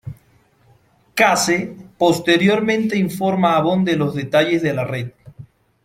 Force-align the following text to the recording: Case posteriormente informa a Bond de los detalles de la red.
Case 1.19 1.57
posteriormente 1.99 2.97
informa 2.97 3.55
a 3.55 3.61
Bond 3.61 3.85
de 3.87 3.95
los 3.97 4.15
detalles 4.15 4.63
de 4.63 4.73
la 4.73 4.83
red. 4.83 5.11